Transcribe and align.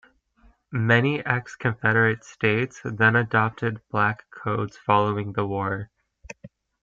Many 0.71 1.23
ex-Confederate 1.23 2.23
states 2.23 2.81
then 2.83 3.15
adopted 3.15 3.81
Black 3.91 4.23
Codes 4.31 4.75
following 4.75 5.33
the 5.33 5.45
war. 5.45 5.91